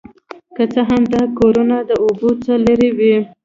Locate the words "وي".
2.97-3.15